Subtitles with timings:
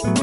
[0.00, 0.14] 皆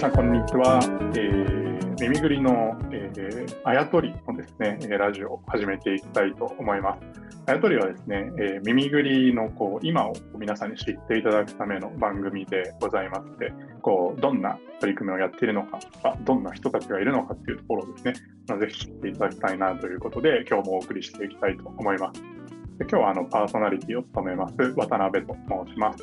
[0.00, 0.80] さん、こんにちは。
[1.14, 7.02] えー、耳ぐりの、えー、あやとりのですね、ラジオを始めていきたいと思います。
[7.46, 13.52] あやとりはですね、えー、耳ぐりのこう今を皆さんに知っていただくための番組でございまして、
[13.82, 18.14] こうどんな取り組みをやっているのかとか、どんな人たちがいるのかっていうところをですね、
[18.58, 22.39] ぜひ知っていただきたいなということで、今日もお送りしていきたいと思います。
[22.80, 25.36] 今日はあのパーソナリティを務めます渡辺と
[25.66, 26.02] 申します。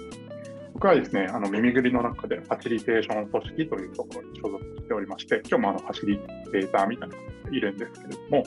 [0.74, 8.44] 僕はですね、あの耳ぐりの中でファシリテーション組織というところに所属しておりまして、今日もあのファシリテーターみたいな方がいるんですけれども、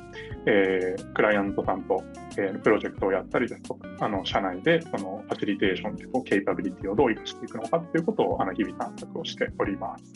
[0.47, 2.05] えー、クライアントさんと、
[2.39, 10.15] えー、プロジェクトをやったりですとか、あの社内でそのファシリテーションというケイパビリティをどう生かしていくのかということをあの日々探索をしております。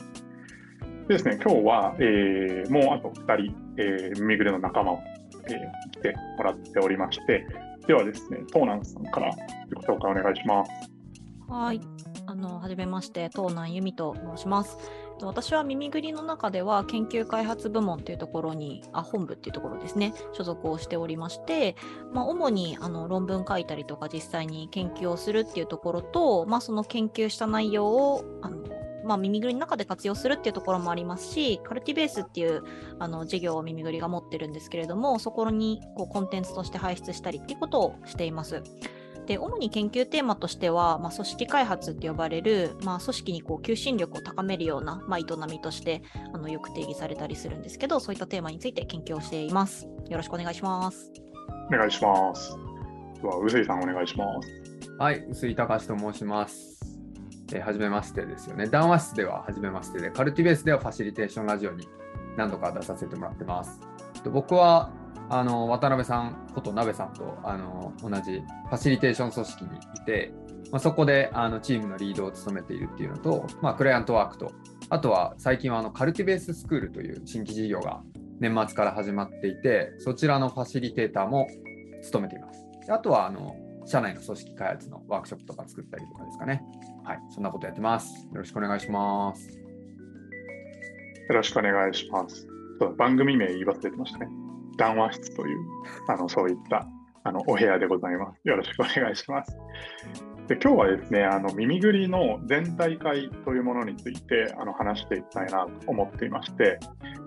[1.08, 5.00] でですね、今日は、えー、もうあと2人、えー、耳ぐりの仲間を、
[5.48, 7.44] えー、来てもらっておりまして、
[7.86, 10.70] ではですね、トーナンさんから自己紹介お願いします。
[11.48, 11.80] はい。
[12.26, 14.78] あの、はじめまして、東南由美と申します。
[15.22, 21.76] 私は耳ぐりの中では研究開発部門というところにあ本部っていうところですね所属をしておりまして、
[22.12, 28.63] まあ、主にあの論文書いたりとか実際に研究をするっていうところと、まあ、その研究した内容をあの
[29.04, 32.62] まあ、耳ぐりの中で活用するっていうところもありますし、カルティベースっていう
[32.98, 38.62] あの事業を耳ぐりが持ってるんですけれども、そこにこうコンテンツとして排出したりっていうことをしています。
[39.26, 49.86] で主に研究テーマとしては、まあ、組織開発って呼ばれる、まあ、組織にこう求心力を高めるような、まあ、営みとしてあのよく定義されたりするんですけどそういったテーマについて研究をしています。
[50.08, 51.10] よろしくお願いします。
[51.68, 52.54] お願いします。
[53.22, 54.74] では臼井さんお願いします。
[54.98, 56.73] はい臼井隆と申します
[57.54, 58.66] えー、初めましてですよね。
[58.66, 61.88] 談話室では初めましてで、カルティベースではファシリテーションラジオに
[62.36, 63.80] 何度か出させてもらってます。
[64.30, 64.90] 僕は
[65.28, 70.32] あの渡辺さんこと鍋さんとあの同じファシリテーション組織にいて、
[70.70, 74.52] まあ、そこであのチームのリードを務めているっていうのと、まあ、クライアントワークと
[74.90, 78.02] あとは最近はあのカルティベーススクールという新規事業が
[78.40, 81.48] 年末から始まっていてそちらのファシリテーターも
[82.02, 82.66] 務めています。
[82.90, 83.56] あとはあの
[83.86, 86.62] 社内の組織開発のワークショップとか作ったりとかですかね。
[87.04, 88.26] はい、そんなことやってます。
[88.32, 89.58] よろしくお願いします。
[91.28, 92.46] よろしくお願いします。
[92.80, 94.28] そう番組名言い忘れてましたね。
[94.78, 95.58] 談話室という、
[96.08, 96.88] あのそういった
[97.22, 98.40] あのお部屋でございます。
[98.44, 99.56] よろしくお願いします。
[100.46, 106.78] で今日はですね、あの耳ぐりの全体会というものについてあの話していきたいなと思っていまして、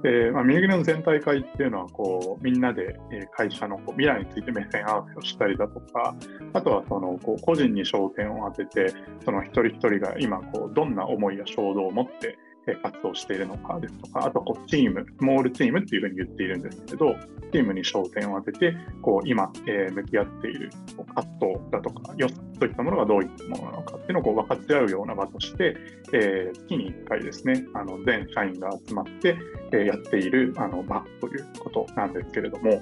[0.04, 3.00] でまあ、耳ぐりの全体会っていうのはこうみんなで
[3.36, 6.16] 会社のこう未来について目線合わせをしたりだとか、
[6.54, 8.94] あとはそのこう個人に焦点を当てて、
[9.26, 12.38] その一人一人が今こうどんな思いや衝動を持って
[12.76, 17.16] 活動しているのかですとか、あとこうチーム、スモールチームっていうふうに言っているんですけど、
[17.52, 20.70] チームに焦点を当てて、こう今、えー、向き合っている
[21.16, 25.76] 葛藤だとか、よそういったものがどういったものなのかっていうのをこう分かち合うような場として、
[26.14, 29.38] えー、月に1回ですね、あの全社員が集まって、
[29.72, 32.82] えー、やっているあの場ということなんですけれども、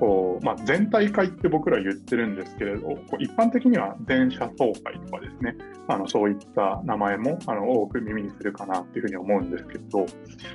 [0.00, 5.54] こうまあ、全体会って僕ら言ってるんですけれど、一般的には全社総会とかですね、
[5.88, 10.06] あのそういった名前もあの多く耳にするかなっていうふうに思うんですけど、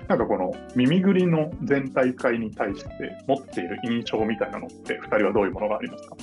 [0.08, 2.90] なんかこの耳ぐりの全体会に対して
[3.28, 6.16] 持っている印象みたいなのって、2人はどういうものがありますか？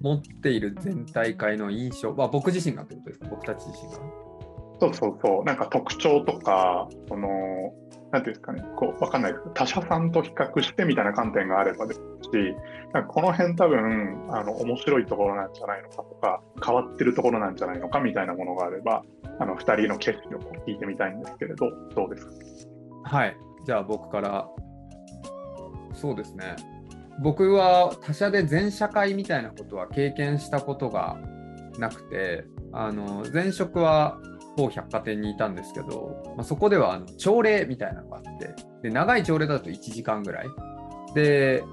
[0.00, 3.98] 持っている全体会の印象、まあ、僕自身がってことですか、僕たち自身が？
[4.80, 7.28] そうそうそう、なんか特徴とか、その
[8.12, 12.02] なんていうんですかね、こう、わかんないです他社さんと比較してみたいな観点があればですし、
[12.92, 19.04] なんかこの辺多分、あの、面白いところなんじゃないのかとか、変わってるところなんじゃないのかみたいなものがあれば、
[19.38, 22.26] あの、2人の景色を聞いてみたいんですけれど、どうです
[23.04, 23.16] か？
[23.16, 23.36] はい。
[23.64, 24.48] じゃあ僕から、
[25.92, 26.56] そうですね。
[27.22, 31.18] 僕は他社で全社会みたいなことは経験したことが
[31.78, 34.18] なくて、あの前職は
[34.60, 40.46] 某百貨店にいたんですけど、まあ、そこではあの朝礼みたいなのがあってで長い朝礼だと1時間ぐらい。
[41.14, 41.64] で、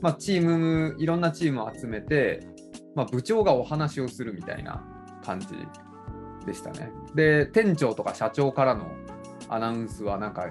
[0.00, 2.40] まあ、チームいろんなチームを集めて、
[2.94, 4.84] まあ、部長がお話をするみたいな
[5.24, 5.48] 感じ
[6.46, 6.90] でしたね。
[7.14, 8.86] で店長とか社長からの
[9.48, 10.46] アナウンスはなんか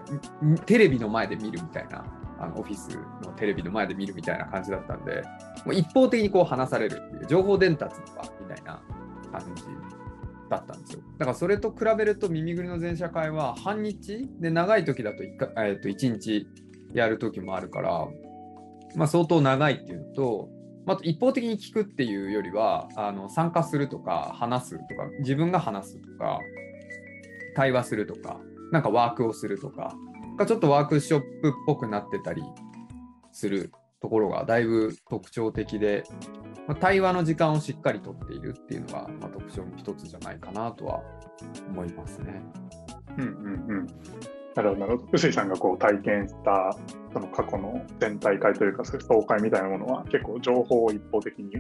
[0.66, 2.04] テレビの前で見るみたいな
[2.40, 5.24] あのオフィスのテレビの前で見るみたいな感じだったんで
[5.66, 8.82] もう一方的にこう話されるっていう情報伝達とかみたいな
[9.32, 9.64] 感じ
[10.50, 11.02] だったんですよ。
[11.18, 16.48] だからそれと比べると耳ぐりの全社会は半日で長い時だと 1, か、えー、と1日
[16.94, 18.08] やる時もあるから、
[18.96, 20.50] まあ、相当長いっていうのと、
[20.86, 26.40] まあ、一方的に聞くっていうよりはあの参加するとか話すとか自分が話すとか
[27.56, 28.40] 対話するとか
[28.72, 29.94] なんかワークをするとか
[30.38, 32.42] がちょっとワークショップっぽくなってたり
[33.32, 36.04] するところがだいぶ特徴的で、
[36.70, 41.02] まあ、対話の時間をしっかりとっているっていうのが、まあ、特徴の一つじゃないかなとは
[41.72, 42.44] 思いますね。
[43.18, 43.88] うんうんうん。
[44.54, 45.10] なるほど、なるほど。
[45.14, 46.78] 臼井さんがこう体験した
[47.12, 51.56] その過去の全体会というか、総会みたいなものは、結構情報を一方的に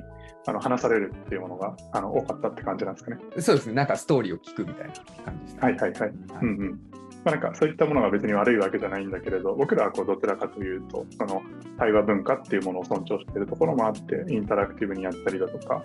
[0.45, 3.17] あの話されるっていうものがあの多かったって感じなんですかね。
[3.39, 4.93] そうですね、なんかストーリーを聞くみたいな
[5.25, 6.09] 感じでした、はいはいはい。
[6.43, 6.79] うんうん
[7.25, 11.41] まあ、なんかそういったものが別に悪いわけじゃないんだけれど、僕らはこうどちらかというと、その
[11.77, 15.83] 対話文化っていうものを尊重しているところもあって、インタラクティブにやったりだとか、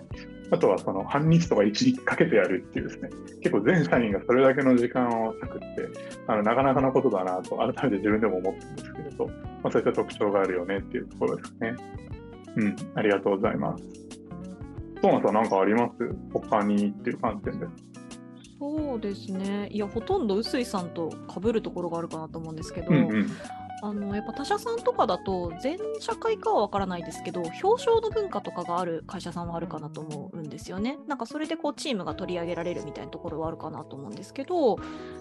[0.51, 3.09] あとはその半日とか1日かけてやるっていうですね、
[3.41, 5.65] 結構全社員がそれだけの時間を割くって、
[6.27, 9.33] あのなかなかのことだなと改めて自分でも思ってるんですけれど、ま
[9.65, 11.75] あ、そういった特徴があるよねっていうところですね。
[12.55, 13.83] うん、ありがとうございます。
[15.01, 16.15] トーマさん何かあります？
[16.31, 17.65] 他にっていう観点で。
[18.59, 19.67] そうですね。
[19.71, 23.31] いや、ほとんど臼井さんと被るところがあるかなと思うんですけど、うんうん
[23.81, 30.97] あのやっぱ他社さんとかだと全社会かは分からないですけど表彰の文化とかがある会社さんはあるかなと思うんですよね。
[31.07, 34.77] なんかそれでこうチームが取り上げられるみたいなところはあるかなと思うんですけど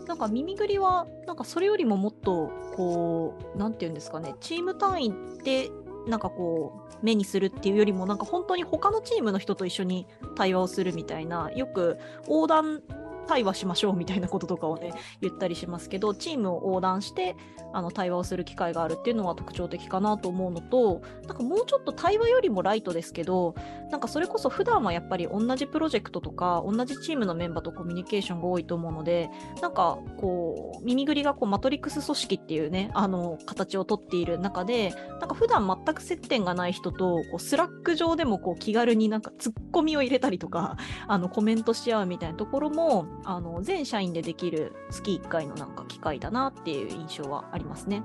[0.07, 5.71] なんか耳ぐりはなんかそれよりももっとこう何て言うんですかねチーム単位で
[6.07, 12.83] なんかこう目にするっていうよりもなんか本当に他のチームの人と一緒に対話をするみたいなよく横断
[13.25, 17.37] 対話しましょうみたいなこととかをね言ったりしますけどチームを横断して
[17.73, 23.55] あの対話をする機会があるっていうのは特徴的かなと思うのとなんかもうちょっと対話よりもライトですけど
[23.91, 29.29] なんかそれこそ普段はやっぱり同じプロジェクトとか同じチームのメンバーとコミュニケーションが多いと思うので
[29.61, 40.77] なんかこう MIMIGURI がこうマトリックス組織っていうねあの形をとっている中でなんか普段全く接点がない人とこうスラック上でもこう気軽になんかツッコミを入れたりとか
[41.07, 48.03] あのコメントし合うみたいなところもあの全社員でできる月1回のなんか機会だなっていう印象はありますね。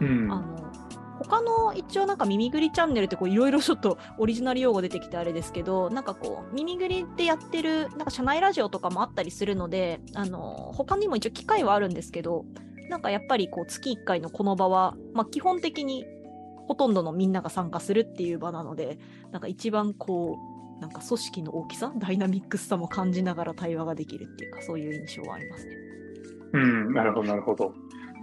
[0.00, 0.72] うんあの
[1.18, 12.44] 他の一応なんか MIMIGURI チャンネルっていろいろちょっとオリジナル用語出てきてあれですけどなんかこう MIMIGURI でやってるなんか社内ラジオとかもあったりするのであの他にも一応機会はあるんですけど
[12.88, 16.06] なんかやっぱりこう月1回のこの場は、まあ、基本的に
[16.68, 18.98] ほとんどのみんなが参加するっていう場なので
[19.32, 25.74] なんか一番こうなんか組織の大きさダイナミックさも感じながら対話ができるっていうかそういう印象はありますね。
[26.52, 27.74] うん、なるほど、なるほど。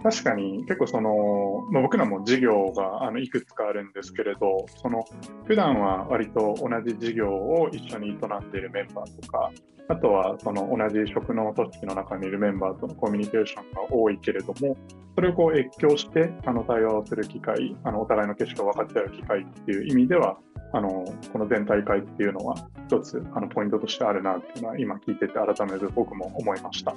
[0.04, 5.04] 確かに結構その、まあ、僕らも事業があのいくつかあるんですけれど、その
[5.46, 9.52] 普段は割と同じ事業を一緒に営んでいるメンバーとか、
[9.88, 14.78] あとはその同じ職能組織の中にいるメンバーとのコミュニケーションが多いけれども、
[15.16, 20.38] それをこう越境してあの対話をする機会、あのお互いの景色を分かって合う機会っていう意味では、
[20.74, 22.56] あのこの全体会っていうのは
[22.88, 26.94] 一つあのポイントとしてあるなっていうのは今聞いてて改めて僕も思いました。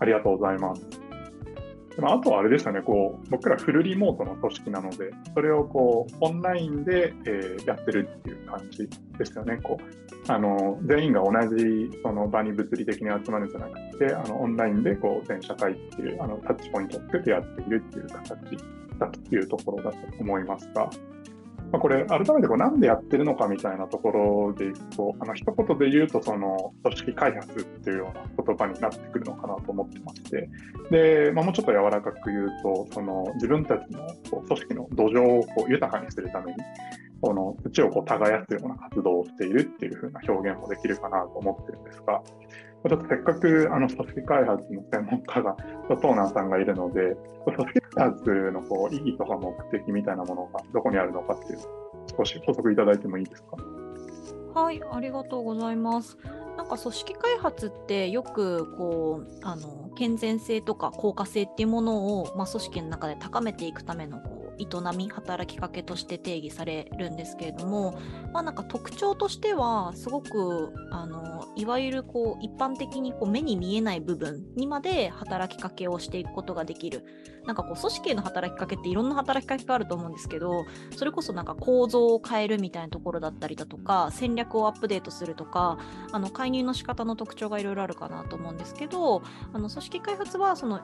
[0.00, 1.03] ありがとうございます。
[1.96, 9.58] でもあとはあれですよね、こう僕らフルリモートの組織なので、それをこうオンラインで、えーやってるっていう感じですよね。
[9.62, 18.28] こうあの全員が同じその場に物理的に集まるんじゃなくて、あのオンラインでこう全社会っていうあのタッチポイントをつけてやっているっていう形
[18.98, 20.90] だというところだと思いますが、
[21.74, 30.48] まあ、これ、改めてこうなんでやってるのかみたいなところでいくと、あの一言で言うと、その組織開発っていうような言葉になってくるのかなと思ってまして、
[30.92, 36.58] でまあ、もうちょっと柔らかく言うと、その自分たちのこう組織の土壌をこう豊かにするために、
[37.20, 42.22] この土をこう耕すような活動をしているっていう風な表現もできるかなと思ってるんですが、
[42.86, 45.56] ちょっとせっかくあの組織開発の専門家が、
[45.88, 53.56] トーナーさんがいるので、組織開発のこう意義とか目的みたいなものがどこにあるのかっていうのを少し補足いただいてもいいですか？
[54.60, 56.18] はい、ありがとうございます。
[56.56, 67.98] なんか組織開発ってよくこうあの健全性とか効果性っていうものを、まあ、組織の中で高めていくためのこう営み働きかけとして定義されるんですけれども、
[68.32, 77.04] まあ、なんか特徴としてはすごくあのいわゆるこう一般的にこう目に見えない部分にまで働きかけをしていくことができる
[77.46, 80.64] なんかこう組織への働きかけっていろんな働きかけがあると思うんですけど
[80.96, 85.78] それこそなんか構造を変えるみたいなところだったりだとか戦略をアップデートするとか
[86.12, 90.80] あの介入の仕方の特徴がいろいろあるかなと思うんですけどあの組織開発はその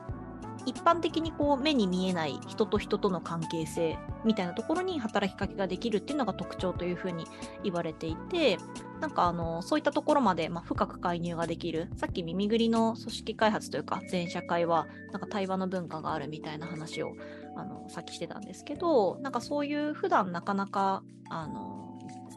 [0.65, 7.25] 一般的にこう目に見えない人と人との関係性みたいなところに働きかけができるっていうのが特徴というふうに
[7.63, 8.57] 言われていて
[8.99, 17.13] なんかあのそういったところまで、まあ、深く介入ができるさっき耳ぐりの組織開発というか全社会はなんか対話の文化があるみたいな話を
[17.55, 21.80] あのさっきしてたんですけどなんかそういう普段なかなかあの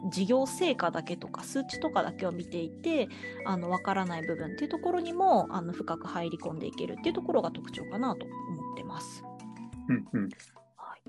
[0.09, 3.09] 事業成果だけとか数値とかだけを見ていて
[3.45, 9.23] あの分からない部分っていうところにもあの深く入り込んでいけるっていうところが特徴かなと思ってます。
[9.89, 10.29] うんうん
[10.77, 11.01] はい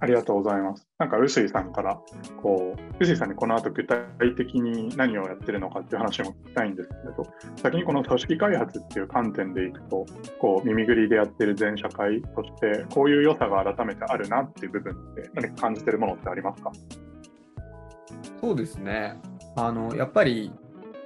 [0.00, 0.86] ありがとうございます。
[0.98, 2.00] なんか、臼井さんから、
[2.40, 7.26] こう、臼井さんにこの後具体的に何をやってるのかっていう話も聞きたいんですけれど、
[7.56, 10.06] 先にこの組織開発っていう観点でいくと、
[10.38, 16.70] こう、耳ぐりでやってる全社会として、こういう良さが改めてあるなっていう部分って何か感じてるものってありますか？
[18.40, 19.20] そうですね。
[19.56, 20.52] あの、やっぱり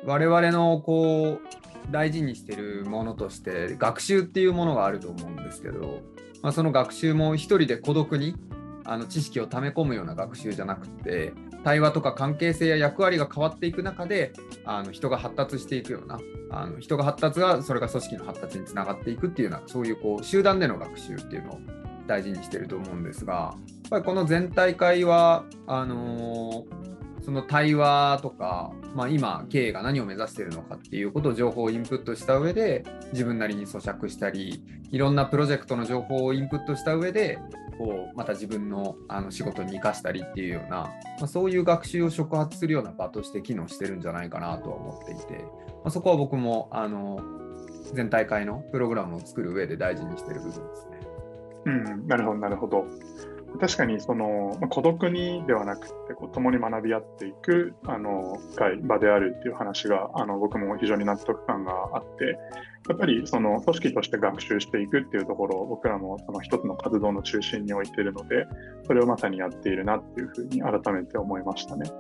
[0.05, 6.01] 我々のこう、大事にしてるものとして学習っていうものがあると思うんですけど、
[6.43, 8.37] まあ、その学習も一人で孤独に
[8.85, 11.33] あの知識を溜め込むような学習じゃなくて
[11.65, 14.33] 対話とか関係性や役割が変わっていく中で
[14.65, 16.19] あの人が発達していくような
[16.51, 21.61] あの人が発達がそれが組織の発達につながっていくっていうようなそういうこう集団での学習っていうのを
[22.09, 23.51] 大事にしてると思うんですがや
[23.87, 37.38] っぱりこの全体会はあのーその対話とか、まあ、今経営が何を目指しているのかっていうことを情報をインプットした上で自分なりに咀嚼したりいろんなプロジェクトの情報をインプットした上で
[37.79, 40.91] こうまた自分のあの仕事に生かしたりっていうような、ま
[41.23, 47.21] あ、そういう学習を触発するような場として機能してるんじゃないかなとは思っていて、まあ、そこは僕もあの
[47.95, 51.00] 全大会のプログラムを作る上で大事にしてる部分ですね。
[51.64, 52.85] うん、なるほどなるほど。
[53.61, 62.38] 確かにその、ま、孤独にではなくてこう共に学び合っていくあの会場であるっていう話があの僕も非常に納得感があって
[62.88, 68.47] やっぱりその組織として学習していくっていうところを僕らもその一つの活動の中心に置いているので
[68.87, 71.90] それをまさにやっているなっていうふうに改めて思いましたね。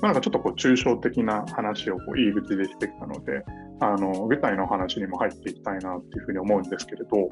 [0.00, 3.44] まあ、なんかちょっとこう抽象的な話をこう入り口でしてきたので、
[3.80, 7.28] あの具体の話にも入っていきたいなっていうふうに思うんですけれど、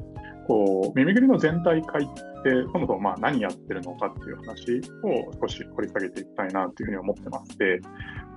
[0.47, 2.07] こう耳ぐりの全体会っ
[2.43, 7.81] て、そもそもまあ何やってるのかっていう話を少し掘り下げていきたいなというふうに思ってまして、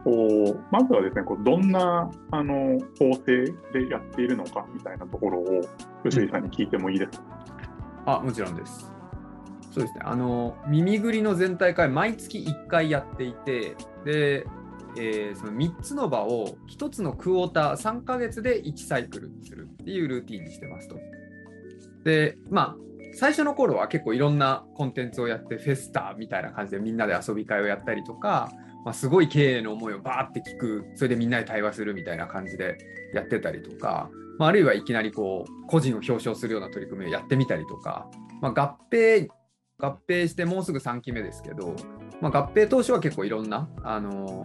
[0.05, 5.61] こうまずはですね、こうどんなあの構成でやっているのかみたいなところを、
[6.05, 7.25] 臼井さんに聞いてもいいですか、
[8.07, 8.93] うん、あもちろんです。
[9.71, 14.47] そうですね、あの耳ぐりの全体会、毎月1回やっていて、で
[14.97, 20.99] えー、その3つの場を1つのクォーター3ヶ月で1サイクルするっていうルーティンにしてますと。
[22.05, 22.77] でまあ
[23.13, 28.51] 最初の頃は結構いろんなコンテンツをやってフェスタみたいな感じでみんなで遊び会をやったりとか、
[28.85, 32.79] まあ、すごい経営の思いをバーって聞くそれでみんなで対話するみたいな感じで
[33.13, 38.09] やってたりとか、まあ、あるいはいきなりこう個人を表彰するような取り組みをやってみたりとか、
[38.41, 39.29] まあ、合併
[39.81, 41.75] 合併してもうすぐ3期目ですけど、
[42.21, 44.45] まあ、合併当初は結構いろんなあの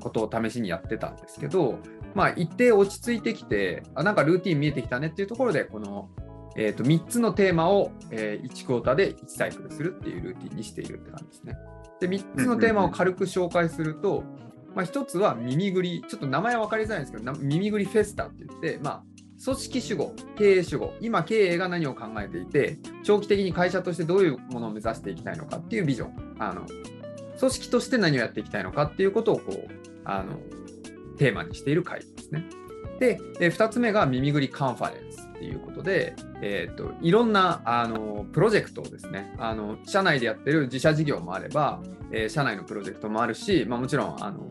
[0.00, 1.78] ことを試しにやってたんですけど、
[2.14, 6.10] まあ、一定落ち着いてきてあなんかルーティン見えてきたねっていうところでこの、
[6.56, 11.56] えー、と3つのテーマを、えー、1クォーターで1サイクルするっていうルーティンにしているって感じですね。
[12.00, 14.24] で3つのテーマを軽く紹介すると、
[14.74, 19.04] まあ、1つは耳ぐりちょっと名前は分かりづらいんですけど耳ぐりフェスタって言って、まあ、
[19.42, 26.66] 組織主語、経営主語、今経営が何を考えていて、長期的に会社としてどういうものを目指していきたいのかっていうビジョン、あの
[27.38, 29.68] 組織として何をやっていきたいのかっていうことをこう
[30.04, 30.38] あの
[31.16, 32.44] テーマにしている会ですね。
[32.98, 41.80] で、2つ目が耳ぐりカンファレンスっていうことで、えーと、いろんなあのプロジェクトをですねあの、社内でやってる自社事業もあれば、
[42.12, 44.50] えー、社内のプロジェクトもあるし、まあ、もちろんあの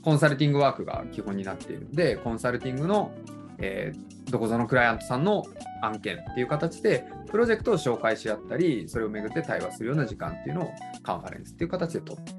[0.00, 3.12] コンサルティングワークが基本になっているので、コンサルティングの
[3.58, 5.44] えー、どこぞのクライアントさんの
[5.82, 10.70] 案件っていう形で、プロジェクトを紹介し合ったり、それをめぐって対話するような時間っていうのを
[11.02, 12.32] カンファレンスっていう形で取って。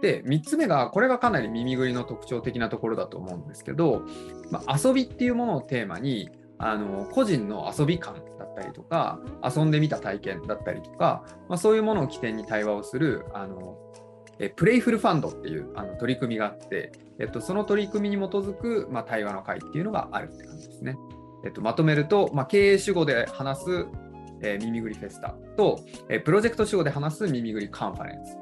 [0.00, 4.02] で、3つ目が、これがかなり耳ぐりの特徴的なところだと思うんですけど、
[4.50, 13.76] まあ、遊びっていうものをテーマに、あの個人の遊び感だったりとか、遊んでみた体験だったりとか、まあ、そういうものを起点に対話をする、あの
[14.38, 20.96] えプレイフルファンドっていうあの取り組みがあって、えっと、その取り組みに基づく、まあ、対話の会っていうのがあるって感じですね。
[21.44, 23.86] えっと、まとめると、まあ、経営主語で話す、
[24.42, 28.36] えー、耳ぐりフェスタと、え、プロジェクト主語で話す耳ぐりカンファレンス。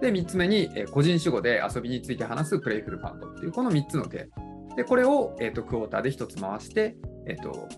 [0.00, 4.76] で、3つ目に、え、個人主語で遊びについて話すプレイフルファンドっていう、この3つのテーマ。
[4.76, 7.68] で、これを、えーと、クォーターで1つ回して、えーと、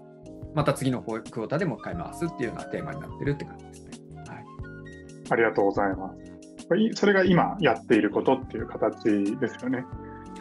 [0.55, 3.91] また次のクォーターでもう一回回すっていうようなテーマになってるって感じですね。
[4.27, 4.45] はい、
[5.31, 6.28] ありがとうございます。
[6.95, 9.85] それが今やっていることっていう形ですよね。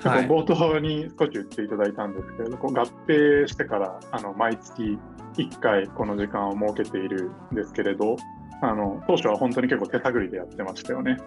[0.03, 2.69] はい、冒頭に少し言っていただいたんですけれど、合
[3.07, 4.97] 併してからあの毎月
[5.37, 8.15] 1回この時間を設けているんですけれど、
[8.61, 11.17] あの当初は本当に結構手探りでやってましたよね。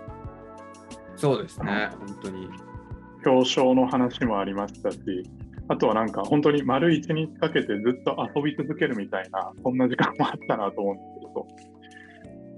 [1.17, 2.49] そうですね、本当に。
[3.27, 4.99] 表彰の話もありましたし、
[5.69, 11.70] あとはなんか本当に丸1日かけてずっと遊び続けるみたいな、そんな時間もあったなと思うんですけど、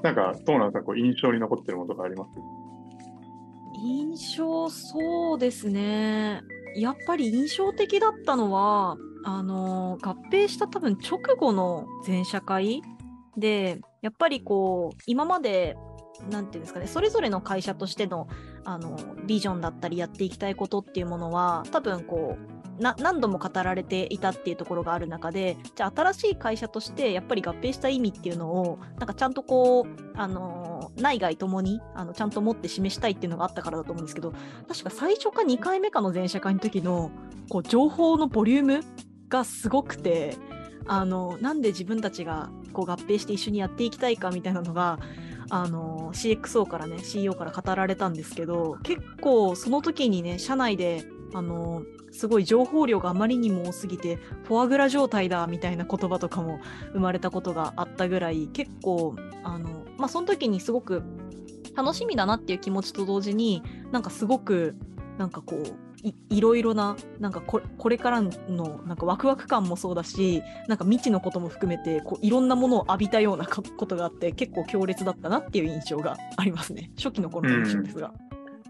[0.02, 2.30] なんか、どうなんですか、こう印象に残ってるものとかあります？
[3.84, 6.40] 印象、そうですね。
[6.76, 12.82] やっぱり印象的だったのは、あの合併した多分直後の全社会
[13.36, 15.76] で、やっぱりこう今まで
[16.30, 18.26] なんていうんですかねそれぞれの会社としての
[18.64, 34.32] あのビジョンだったりやっていきたいことっていうものは多分こう何度も語られていたっていうところがある中でじゃあ新しい会社としてやっぱり合併した意味っていうのをなんかちゃんとこうあの内外ともにあのちゃんと持って示したいっていうのがあったからだと思うんですけど
[34.68, 37.10] 確か最初か2回目かの全社会の時の
[37.48, 38.80] こう情報のボリューム
[39.28, 40.36] がすごくて
[40.86, 44.98] あのなんで自分たちがこう合併して一緒にやっていきたいかみたいなのが
[45.48, 56.60] CXO からね CEO から語られたんですけど結構その時にね社内であのすごい情報量があまりにも多すぎてフォアグラ状態だみたいな言葉とかも
[56.92, 61.02] 生まれたことがあったぐらい結構あのまあその時にすごく
[61.74, 64.76] 楽しみだなっていう気持ちと同時になんかすごく
[65.18, 68.30] なんかこういいろいろななんかこれからの
[68.84, 78.12] なんかワクワク感もそうだしなんか未知のことも含めてこういろんなものを浴びたようなことがあって結構強烈だったなっていう印象がありますね初期の頃の印象ですが。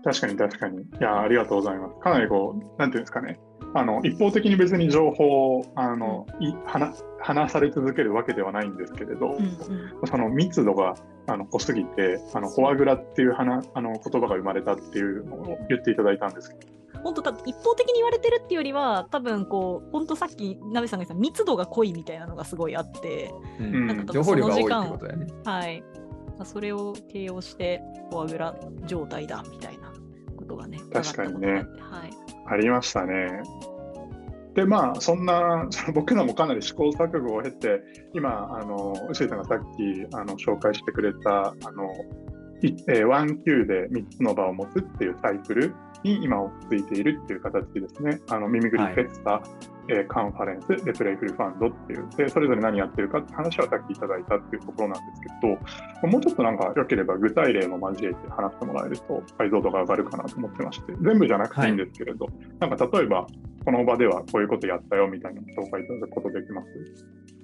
[0.05, 0.83] 確かに確かに。
[0.83, 2.01] いや、ありがとうございます。
[2.01, 3.39] かなりこう、なんていうんですかね。
[3.75, 9.59] あの一方的に別に情報をあの、い話話され続けるわけではないんですけれど、うんうん、
[10.05, 10.95] その密度が
[11.27, 25.27] あの濃すぎてあのフォアグラっていう話あの言葉が生まれたっていうのを言っていただいたんですけど本当一方的に言われてるっていうよりは多分こう本当さっき鍋さんが言った密度が濃いみたいなのがすごいあって、うん、なんか情報量が多いってことだよね。
[25.45, 25.83] はい
[26.45, 28.57] それを形容してフォアグラ
[28.87, 29.92] 状態だみたいな
[30.43, 31.67] ことがね確かにね、はい、
[32.47, 33.43] ありましたね。
[34.55, 37.83] でまあそんなその 僕らもかなり試行錯誤を経て
[38.13, 41.89] 今あの臼井さんがさっきあの紹介してくれたあの
[42.63, 48.21] えー、1Q で3つの場を持つっていうサイクルに今落ち着いているっていう形ですね。
[48.29, 49.43] あの耳ぐりフェスタ、はい、
[49.89, 55.29] えー、カンファレンス、でプレイフルファンドっていうで、それぞれ何やってるかって話はさっきいただいたっていうところなんですけ
[56.03, 63.27] ど、もうちょっとなんか良ければ具体例も交えて話してもらえると解像度が上がるかなと思ってまして、全部じゃなくていいんですけれど、はい、なんか例えば
[63.65, 66.69] この場ではこういうことやったよみたいな紹介いただくことできます？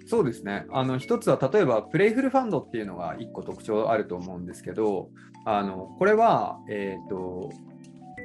[0.06, 0.64] そうですね。
[0.70, 5.10] あの一つは例えばプレイフルファンドっていうのが1個特徴あると思うんですけど、
[5.44, 7.50] あのこれは、えーと、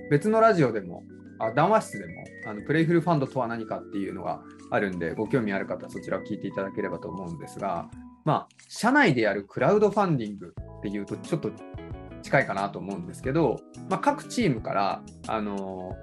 [0.09, 1.03] 別のラジオでも、
[1.39, 7.89] あ談話室でもあのプレイフルファンドとは何かっていうのがあるんで、ご興味ある方はそちらを聞いていただければと思うんですが、
[8.25, 11.51] まあ、社内でやるクラウドファンディングっていうとちょっと
[12.21, 15.93] 近いかなと思うんですけど、まあ、各チームから、あの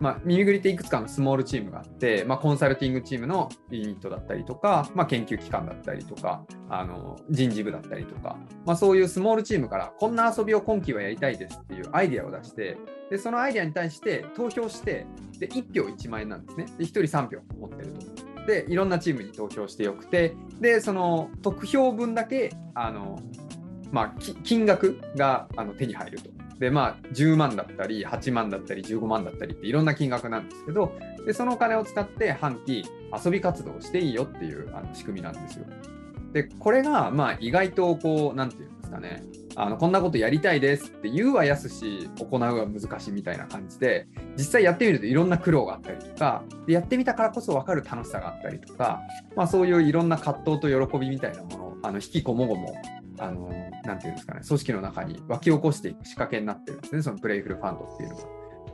[0.00, 12.76] まあ、耳ぐりっていくつかのスモールチームがあって、まあ、コンサルティングチームのユニットだったりとか、まあ、研究機関だったりとかあの人事部だったりとか、まあ、そういうスモールチームからこんな遊びを今期はやりたいですっていうアイデアを出して
[13.10, 15.06] でそのアイデアに対して投票して
[15.38, 18.26] で1票1万円なんですねで1人3票持ってると。
[18.46, 23.18] でいろんなチームに投票してよくてでその得票分だけあの、
[23.90, 26.35] まあ、金額があの手に入ると。
[26.58, 30.92] で、まあ、10万だったり、8万だったり、15万だったりっていろんな金額なんですけど、
[31.26, 32.84] でそのお金を使って半期
[33.24, 35.66] 遊び活動をしていいよっていうあの仕組みなんですよ。
[36.32, 39.22] で、これが、まあ、意外とこう、なんていうんですかね、
[39.58, 49.00] あのこんなことやりたいですって言うは安し、行うは難しいみたいな感じで、実際やってみるといろんな苦労があったりとか、でやってみたからこそ分かる楽しさがあったりとか、
[49.34, 52.74] まあ、そういういろんな葛藤と喜びみたいなものをあの引きこもごも
[53.18, 53.48] あの、
[53.84, 58.22] なていうんですかね、組織の中に沸き起こしていく仕掛けになってるんですね、そのプレイフルファンドっていうのが。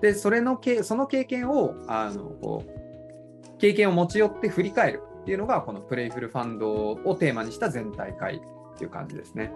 [0.01, 9.53] で、それのけ、その経験を、あの、こう、経験を持ち寄って振り返るっていうのが、このプレイフルファンドをテーマにした全体会っていう感じですね。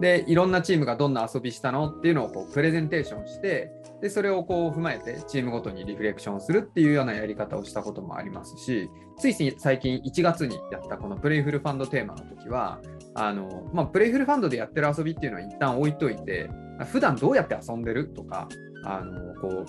[0.00, 12.80] で、いろんなチームがどんな遊びしたのっていうのをこうプレゼンテーションして、で、それをこう踏まえてチームごとにリフレクションするっていうようなやり方をしたこともありますし、つい最近1月にやったこのプレイフルファンドテーマの時は、
[13.14, 16.50] あの、まあ、プレイフルファンドでやってる遊びっていうのは一旦置いといて、
[16.92, 18.48] 普段どうやって遊んでるとか、
[18.84, 19.66] あの、こう、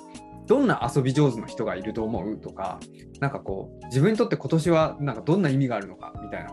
[0.47, 2.79] どんな遊び上手の人がいると思うとか、
[3.19, 6.51] なんかこう、自分にとって今年はなんかどんな意味があるのかみたいな、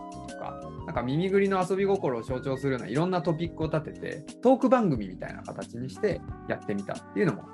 [0.87, 7.45] なんか耳ぐりの遊び心を象徴するようないろんなトピックを立てて、トーク番組みたいな形にしてやってみたっていうのも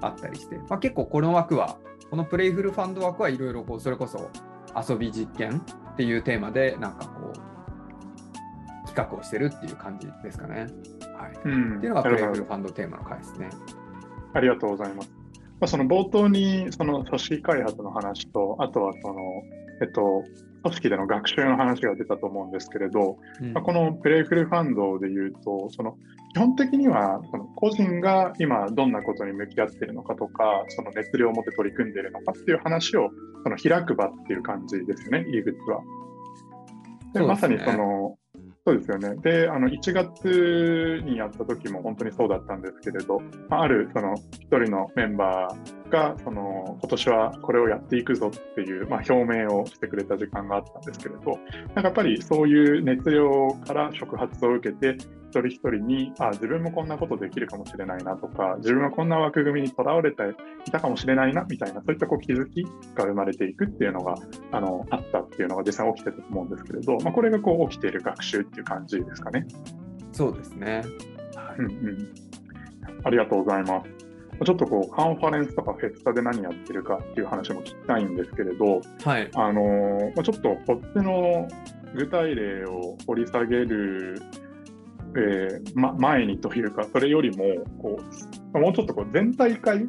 [0.00, 1.78] あったりして、まあ、結構この枠は、
[2.10, 4.30] このプレイフルファンド枠はいろいろこう、それこそ
[4.88, 7.50] 遊び実験っていうテーマで、なんかこう、
[8.88, 10.66] 企画をしてるっていう感じですかね。
[11.16, 11.32] はい。
[11.44, 13.50] うん、っていうのがプレイフルファンドテーマの回ですね。
[14.34, 15.12] ありがとうございます。
[15.60, 19.20] まあ、その冒頭にその組織開発の話と、あとはその、
[19.82, 20.24] えっと、
[20.62, 25.96] 組織での学習の話が出たと思うんですけれど、うん、まあ、このプレイフルファンドでいうと、その
[26.34, 33.10] 基本的にはその個人が今どんなことに向き合っているのかとか、その熱量を持って取り組んでいるのかっていう話を
[33.44, 35.80] その開く場っていう感じですね、入り口は。
[37.14, 38.16] で、ね、まさにその
[38.66, 39.16] そうですよね。
[39.16, 54.96] で、あの1月にやった時も本当にそうだったんですけれど、まあ、あるその一人のメンバーがその今年はこれをやっていくぞっていう、まあ、表明をしてくれた時間があったんですけれど、なんかやっぱりそういう熱量から触発を受けて、
[55.30, 60.22] 一人一人にあ自分もこんなことできるかもしれないなとか自分はこんな枠組みにとらわれて
[60.66, 64.16] いたかもしれないなみたいなそういったこう気づきが生まれていくっていうのが
[64.50, 69.46] あのあったっていうのが実際起きてたと思うんですけれど、まあ、これがこう起きている学習っていう感じですかね。
[70.12, 70.82] そうですね、
[71.58, 72.12] うんうん、
[73.04, 73.99] ありがとうございます。
[74.44, 81.46] ちょっとこうカンファレンスとかフェスタで何やってるかっていう話も聞きたいんですけれど、はい、あのちょっとこっちの
[81.94, 84.20] 具体例を掘り下げる
[85.16, 87.98] えーま、前にというか、それよりもこ
[88.54, 89.88] う、もうちょっとこう全体会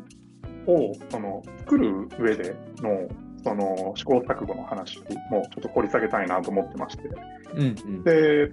[0.66, 3.08] をその作る上での
[3.44, 7.10] その試行錯誤の話もちょっと掘り下げたいなと思ってまして、
[7.56, 8.52] うんうん、で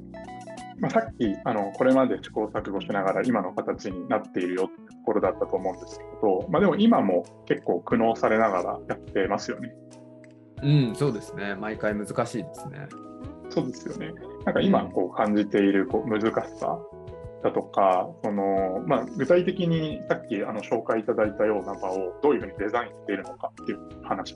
[0.81, 9.75] まあ、さっきあのこれまで試行錯誤しながら今の形になっているよってところだったと思うんですけど、まあ、でも今も結構苦悩されながらやってますよね。
[10.63, 11.55] うん、そうですね。
[11.55, 12.87] 毎回難しいですね。
[13.51, 14.13] そうですよね。
[14.45, 16.79] なんか今こう感じているこう難しさ
[17.43, 24.35] だとか、そのまあ、具体的にさっきあの紹介いただいたような場をどういうふうにデザインしているのかっていう話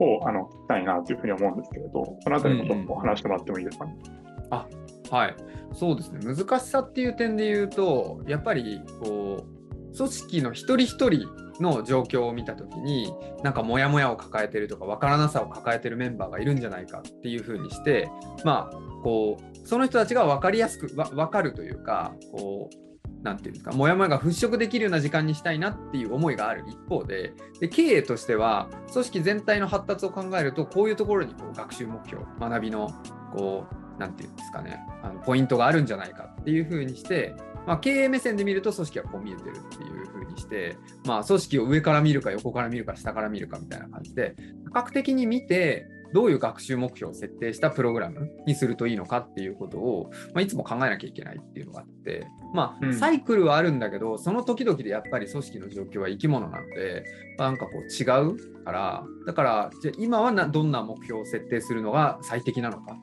[0.00, 3.96] をあの聞きたいなというふうに思うんですけれど、そのあたりもちょっと話してもらってもいいですかね。
[4.04, 4.66] うんうん、あ
[5.12, 5.36] はい、
[5.74, 9.44] そうですね、難しさっていう点で言うと、やっぱりこ
[9.92, 11.28] う組織の一人一人
[11.60, 18.10] の状況を見た時になんかモヤモヤを抱えてるとか分からなさを抱えてるメンバーがいるんじゃないかっていうふうにして
[18.42, 32.88] まあこうその人たちが分かりやすく分かるというかこうなんていうんですか、もやもやが払拭できるような時間にしたいなっていう思いがある一方で、で経営としては、組織全体の発達を考えると、こういうところにこう学習目標、学びの
[33.32, 37.36] こう、なんていうんですかね、あのポイントがあるんじゃないかっていうふうにして、
[37.66, 44.34] まあ、経営目線で見ると組織はこう見えてるっていう風にして、まあ、組織を上から見るか横から見るか下から見るかみたいな感じで
[44.66, 57.04] 多角的に見てどういう学習目標を設定したプログラムにするといいのかっていうことを、まあ、いつも考えなきゃいけないっていうのがあって、まあ、サイクルはあるんだけど、その時々でやっぱり組織の状況は生き物なので、
[57.38, 62.98] まあ、なんかこう違うから、だからじゃ今はなどんな目標を設定するのが最適なのか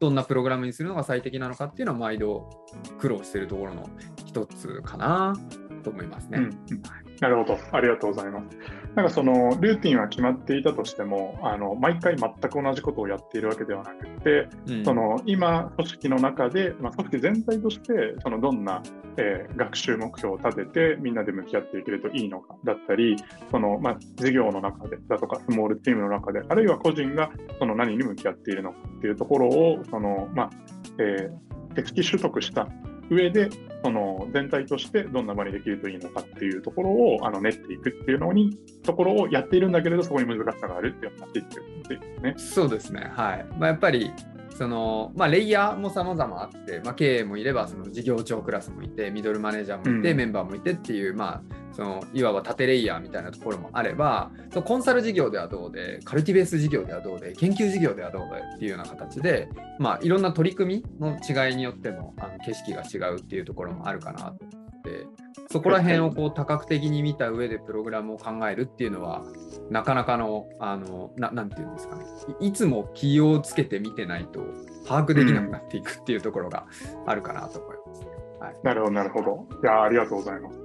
[0.00, 2.48] どんなプログラムにするのが最適なのかっていうのは毎度
[2.98, 3.86] 苦労してるところの
[4.24, 5.36] 一つかな
[5.84, 6.38] と思いますね。
[6.38, 6.82] うん、
[7.20, 8.56] なるほど、ありがとうございます。
[8.94, 18.82] なんかそのルーティンは決まっていたとしても、あの毎回全く同じことをやっているわけではなくて、うん、その今、組織の中で、まあ、組織全体としてそのどんな、
[19.16, 23.16] えー、学習目標を立ててみんなで向き合っていけるといいのかだったり、
[23.50, 30.50] そのまあ、事業の中でだとか、スモールチームの中で、あるいは個人がその何に向き合っているのかっていうところを、そのまあ
[30.98, 32.68] えー、手つき取得した
[33.10, 33.50] 上で、
[33.82, 41.44] その全体としてどんな場にできるといいのかっていうところをあの練っていくっていうのに、ところをやっているんだけれど、そこに難しさがあるっていう話っていうこ
[41.84, 42.34] とですね。
[42.36, 43.10] そうですね。
[43.14, 43.46] はい。
[43.58, 44.12] まあ、やっぱり
[44.56, 65.06] そのまあ、レイヤーも様々あって、まあ、経営もいればその事業長クラスもいてミドルマネージャーもいて、うん、メンバーもいてっていう、まあ、そのいわば縦レイヤーみたいなところもあればそのコンサル事業ではどうでカルティベース事業ではどうで研究事業ではどうでっていうような形で、まあ、いろんな取り組みの違いによってもあの景色が違うっていうところもあるかなとって
[65.50, 69.22] そこら辺をこう多角的に見た上でプログラムを考えるっていうのは
[69.70, 72.04] なかなかのあのななんていうんですかね。
[72.40, 74.42] いつも気をつけて見てないと
[74.86, 76.66] 把握できなくなっていくっていうところが
[77.06, 78.06] あるかなと思います、
[78.40, 79.46] はい、なるほどなるほど。
[79.62, 80.58] いやありがとうございます。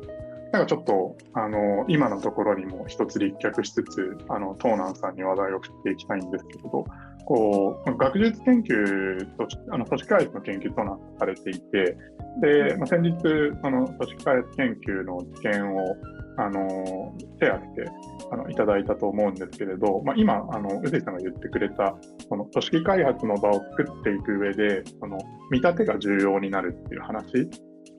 [0.51, 6.85] なんかちょっとあの今のところにも一つ立脚しつつあの東南さんに話題を振っていきたいんですけど
[7.25, 11.97] こう学術研究とあの組織開発の研究となされていて
[12.41, 13.17] で、まあ、先日
[13.61, 15.95] その組織開発研究の知見を
[16.37, 17.89] あのシェアして
[18.31, 21.95] あのいただいたと思うんですけれど、まあ、今あの宇井さんが言ってくれた
[22.27, 25.17] その組織開発の場を作っていく上でその
[25.49, 27.49] 見立てが重要になるっていう話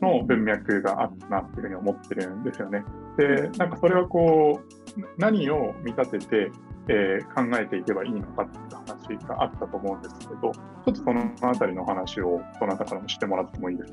[0.02, 2.84] の文脈があったなっていうふうに思ってるんですよね。
[3.16, 6.50] でなんかそれはこう何を見立てて
[6.88, 13.92] えー、考えていけばいいのかっていう話があったと思うんですけど、ちょっとその辺りの話をどなたからもしてもらってもいいです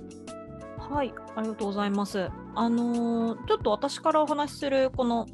[0.78, 0.96] か？
[0.96, 2.30] はい、ありがとうございます。
[2.56, 5.26] あのー、ちょっと私からお話しするこの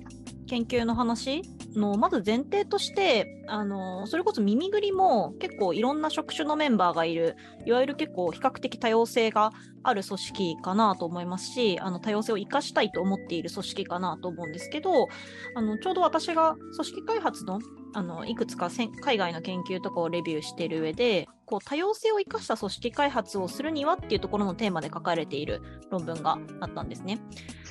[0.49, 1.43] 研究の話？
[1.75, 7.35] のまず前提としてあのそれこそ耳ぐりも結構いろんな職種のメンバーがいる
[7.65, 9.51] いわゆる結構比較的多様性が
[9.83, 15.07] ある組織かなと思いますしあの多様性を生かしたいと思っている組織かなと思うんですけど
[15.55, 17.59] あのちょうど私が組織開発の
[17.91, 18.69] あのいくつか
[19.01, 27.19] 海外の研究とかをレビューしている上でこう多様性を生かした組織開発をするにはっていうところのテーマで書かれている論文があったんですね。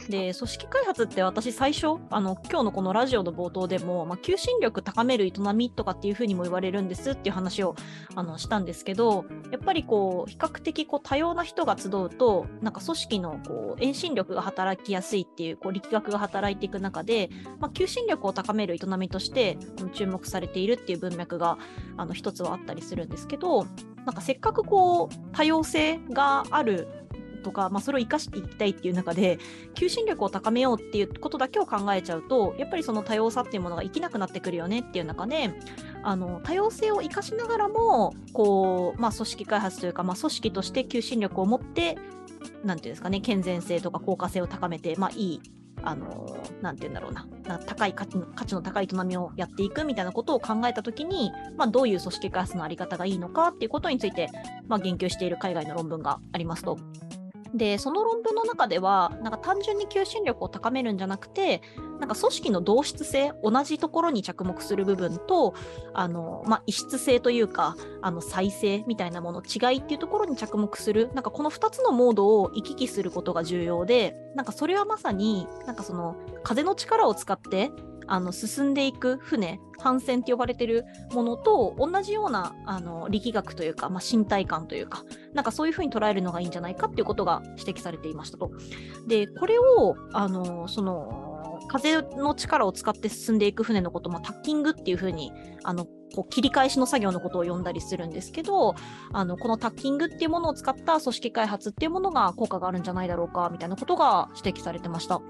[0.09, 7.77] で組織開発って私最初あの今日のこのラジオの冒頭でも、まあ、求心力高める営みとかっていうふうにも言われるんですっていう話を
[8.15, 19.59] あのしたんですけどやっぱりこう比較的こう多様な人が集うとなんか組織のこう遠心力が働きやすいっていうこう力学が働いていく中で、まあ、求心力を高める営みとして
[19.93, 21.59] 注目されているっていう文脈が
[21.97, 23.67] あの一つはあったりするんですけど
[24.07, 26.89] なんかせっかくこう多様性がある
[27.49, 29.39] とか、まあ、それを生かしていきたいっていう中で
[29.75, 35.51] 求心力を高めようっていうことだけを考えちゃうとやっぱりその多様さっていうものが生きなくなってくるよねっていう中で
[36.03, 41.97] あの多様性を生かしながらもこう、まあ、組織開発というか、まあ、組織として求心力を持って
[42.65, 45.41] なんていうんですかね健全性とか効果性を高めて、まあ、いい
[45.83, 47.27] あのなんて言うんだろうな
[47.67, 48.19] 高い価値
[48.55, 54.29] の高い営みをやっていくみたいなことを考えたときに、まあ、どういう組織開発のあり方がいいのかっていうことについて、
[54.67, 56.79] まあ、言及している海外の論文がありますと。
[57.55, 61.63] でその論文の中ではなんか単純に求心力を高めるんじゃなくて
[61.99, 65.55] なんか組織の同質性同じところに着目する部分と
[65.95, 77.71] あの、まあ、異質性というかあの再生みたいなもの違いっていうところに着目するなんかこの2つのモードを行き来することが重要でなんかそれはまさになんかその風の力を使って
[78.09, 88.51] あの進んでいく船帆船って呼ばれてるものと同じようなあの力学というか、まあ、身体感というかなんかそういうふうに捉えるのがいいんじゃないかっていうことが指摘されていましたと。
[89.07, 95.33] でこれをあのその風の力を使って進んでいく船のこともタッキングっていうふうに
[95.65, 98.75] あのこう切り返しの作業のことを呼んだりするんですけど
[99.13, 105.21] あのこのタッキングっていうものを使った組織開発っていうものが効果があるんじゃないだろうかみたいなことが指摘されてました。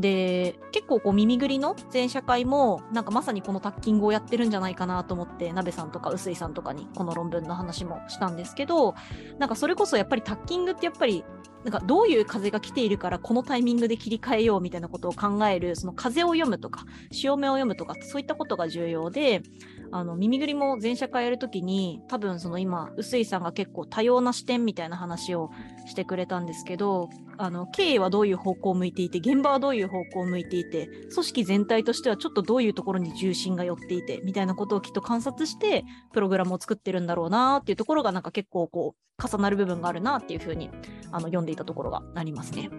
[0.00, 8.94] で結構こう耳ぐりの全社会もなんかまさにこのタッキングをやってるんじゃないかなと思ってなべさんとか臼井さんとかにこの論文の話もしたんですけど
[9.38, 11.24] なんかそれこそやっぱりタッキングってやっぱり
[11.64, 19.42] なんかどういう風が来ているからこのタイミングで切り替えようみたいなことを考えるその風を読むとか潮目を読むとかそういったことが重要で
[19.90, 25.50] あの耳ぐりも全社会やるときに多分その今臼井さんが結構多様な視点みたいな話を
[25.86, 40.70] してくれたんですけどあの経営はどういう方向を向いていて現場はどういう方向を向いていて組織全体としてはちょっとどういうところに重心が寄っていてみたいなことをきっと観察してプログラムを作ってるんだろうなっていうところがなんか結構こう重なる部分があるなっていうふうに
[41.10, 42.70] あの読んでいたところがありますね。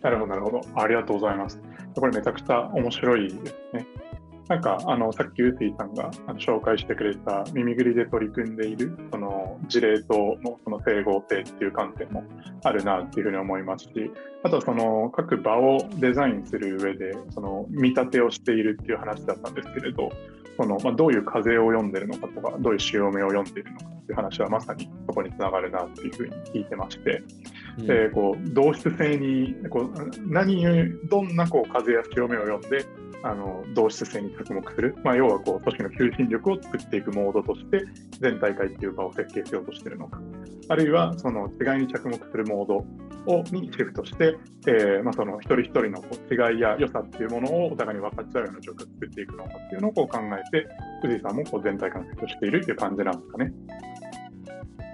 [0.00, 0.60] なるほど、なるほど。
[0.76, 1.60] ありがとうございます。
[1.96, 3.86] これめちゃくちゃ面白いですね。
[4.48, 12.24] なんかあのさっきウーティさんが紹介してくれた耳ぐりで取り組んでいるその事例とのその整合性っていう観点も
[12.64, 13.90] あるなっていうふうに思いますし
[14.42, 20.10] あとはその各場をデザインする上でその見立てをしているっていう話だったんですけれど
[20.56, 27.22] その、まあ、どういう風を読んでるのかとかどういう潮目を読んでいるのかっていう話はまさにそこにつながるなっていうふうに聞いてまして、
[27.78, 29.92] うん、でこう同質性にこう
[30.26, 30.64] 何
[31.08, 32.86] どんなこう風や潮目を読んで
[33.22, 37.84] あの同質性に着目する、まあ、要はこう組織の求心力を作っていくモードとして
[38.20, 40.20] 全大会っていう場を設計しようとしているのか。
[40.68, 42.84] あるいはその違いに着目するモード
[43.26, 50.68] をにシフトして、えーまあ、その一人一人の違いや良さっていうものをお互いに分かち合うような状況を作っていくのかっていうのをこう考えて
[51.02, 53.52] 藤井さんもこう全体観測しているっていう感じなんですかね。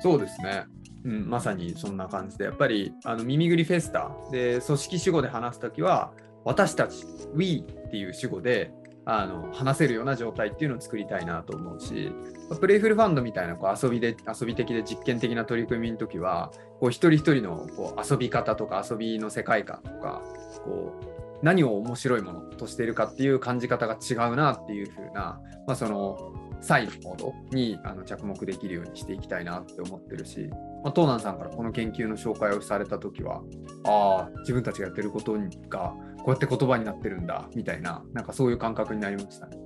[0.00, 0.64] そうですね。
[1.04, 6.12] うん、まさにそんな感じで、やっぱりあの耳ぐりフェスタで組織主語で話すときは、
[6.44, 8.72] 私たち、We っていう主語で
[9.06, 12.12] あの話せるような状態っていうのを作りたいなと思うし、
[12.60, 20.22] プレイフルファンドみたいなこう遊びで遊び的で実験的な取り組みの時は、こう一人一人のこう遊び方とか遊びの世界観とか、
[20.64, 30.48] こう何を面白いものとしているかっていう感じ方が違うなっていう風な、まあ、そのサイのモードにあの着目できるようにしていきたいなって思ってるし、
[30.82, 33.42] まあ、東南さんからこの研究の紹介をされた時は
[33.84, 35.36] ああ自分たちがやってること
[35.68, 35.94] が
[36.24, 39.58] こうやって言葉になってるんだみたいな、なんかそういう感覚になりましたね。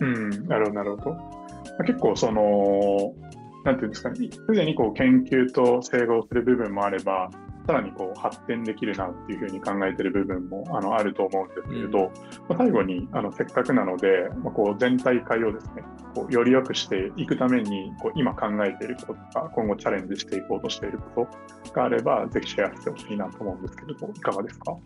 [0.00, 1.16] うん、なるほど、なるほど。
[1.84, 3.14] 結構その、
[3.64, 7.30] なんていうんですかね、すでにこう研究と整合する部分もあれば、
[7.66, 12.04] さらにこう発展できるなっていうふうに考えてる部分もあのあると思うんですけれど、うん、
[12.50, 15.82] まあ、最後にあのせっかくなので、まあ、こう全体会をですね
[16.14, 21.26] こうより良くしていくためにこう今考えていることとか今後チャレンジしていこうとしているこ
[21.64, 24.76] とがあればぜひシェアしてほしいなと思うんですけれどいかがですか？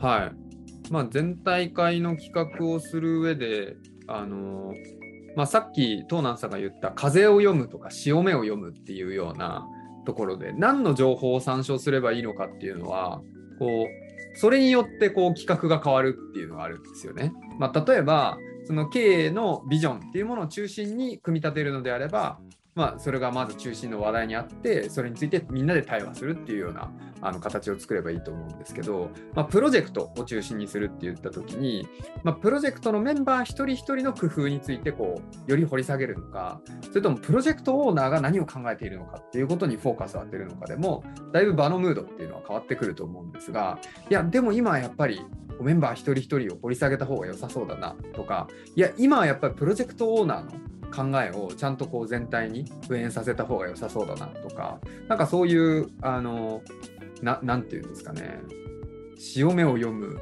[0.00, 0.92] はい。
[0.92, 3.76] まあ、全体会の企画をする上で、
[4.08, 4.74] あの
[5.36, 9.66] まあ、さっき東南さんが言った風を読むとか潮目を読むっていうような
[10.04, 13.20] ところで何の情報を参照すればいいのかっていうのは
[13.60, 17.32] こうそれによってこう企画が変わるっていうのがあるんですよね。
[17.58, 22.38] まあ、例えばその経営のビジョンっていうものを中心に組み立てるのであれば、
[22.74, 31.86] まあ、それがまず中心の話題にあってそれについてみんなで対話するっていうようなあの形を作ればいいと思うんですけど、まあ、プロジェクトを中心にするって言った時に、
[32.22, 43.78] まあ、プロジェクトのメンバー一人一人の工夫についてこうより掘り下げるのかそれともプロジェクトオーナーが何を考えているのかっていうことにフォーカスを当てるのかでもだいぶ場のムードっていうのは変わってくると思うんですが
[44.08, 45.20] いやでも今はやっぱり
[45.60, 50.50] メンバー一人一人を掘り下げた方が良さそうだなとかいや今はやっぱりプロジェクトオーナーの
[50.94, 56.62] 考えをちゃんとこう全体に普遍させた方が良さそうだなとか、なんかそういう、あの、
[57.22, 58.40] ななんていうんですかね、
[59.16, 60.18] 潮目を読む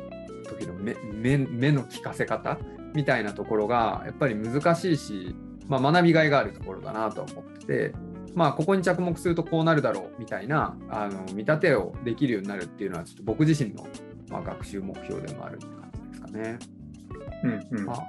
[0.49, 2.59] 時の目目目の聞かせ方
[2.95, 5.37] みたいなところがやっぱり難しいし、
[5.69, 7.93] まあ、学びがいがあるところだなと思ってて、
[8.35, 13.87] まあ、ここに着目するとこうなるだろうみたいなあの見立てをできるようになるっていうのはちょっと僕自身の、
[14.31, 16.59] まあ、学習目標でもあるって感じですかね。
[17.45, 18.03] うんうんまあ、あ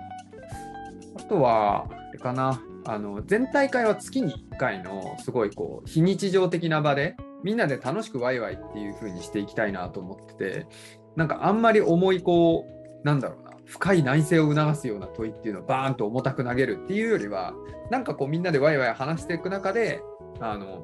[1.30, 10.68] とは、あれかな、あの全体会は月に1回のすごいこう非日常的な場でみんなで楽しくワイワイっていう風にしていきたいなと思ってて
[11.16, 17.54] なんかあんまり重いこうなんだろうな深い内省を促すような問いっていうのをバーンと重たく投げるっていうよりは
[17.92, 20.02] なんかこうみんなでワイワイ話していく中で
[20.40, 20.84] あの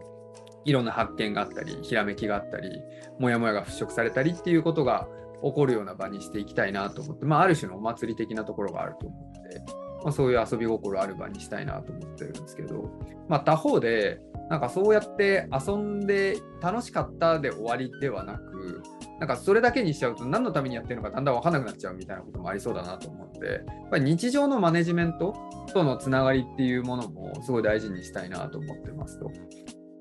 [0.65, 2.81] いろんな発見があったりひらめきがあったり
[3.19, 5.07] モヤモヤが払拭されたりっていうことが
[5.43, 9.84] 起こるような場にしていきたいなと思って、まあ、ある種のお祭り的なところがあると思って。
[10.05, 12.91] まあ、そういう遊び心ある場にしたいなと思ってるんですけど、
[13.27, 18.83] まあ、他方でなんかそうやって遊んで楽しかったで終わりではなく
[19.19, 25.35] なんかそれだけにしちゃうと何のためにやってるのかだんだん分かんなくなっちゃうみたいなこともありそうだなと思ってやっぱり日常のマネジメント
[25.73, 29.25] とのつながりっていうものもすごい大事にしたいなと思ってますと。
[29.25, 29.31] っ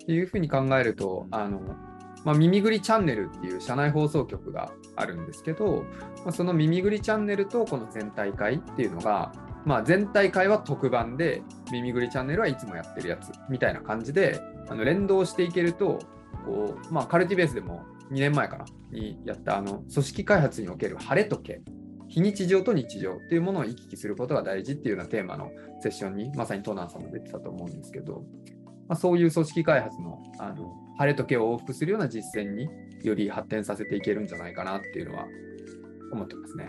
[0.07, 1.63] ていうふうに考えるとあの
[2.25, 5.85] まあ、耳ぐりチャンネルっていう社内放送局があるんですけど、
[6.25, 9.33] まあ、その耳ぐりチャンネルとこの全体会っていうのが、
[9.65, 15.99] まあ、全体会は特番で、耳ぐりチャンネルはいつもやってるやつみたいな感じで、あの連動していけると、
[16.45, 21.63] こうまあ、カルティベースでも2年前かなにやったあの組織開発における晴れとけ、
[22.09, 25.51] 非日常と日常っていうものを行き来することが大事っていうようなテーマの
[25.81, 28.25] セッションに、まさにトナンさんも出てたと思うんですけど、
[28.89, 32.69] まあ、そういう組織開発のあの晴れとけを往復するような実践に
[33.03, 35.27] より発展させていけるんじゃないかなっていうのは
[36.13, 36.69] 思ってますね。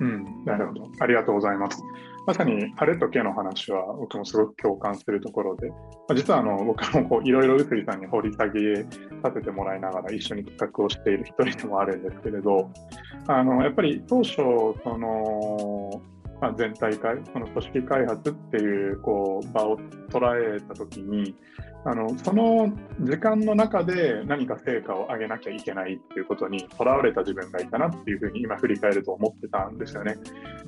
[0.00, 0.90] うん、なるほど。
[0.98, 1.80] ありがとうございます。
[2.26, 5.76] まさに晴れとけの話は僕もすごく共感するところで、ま
[6.10, 8.82] あ、実はあの僕もいろいろ臼井さんに掘り下げ
[9.22, 12.70] させてもらいながら一緒に企画をしている一人でもあるんですけれど、
[13.28, 16.02] あのやっぱり当初、その
[16.40, 19.78] まあ、全体会、その組織開発っていうこう場を
[20.10, 21.34] 捉えた時に、
[21.86, 30.16] あのその時間の中で何か成果を上げなきゃいけないっていうことにとらわれた自分がいたなっていうふうに今振り返ると思ってたんですよね。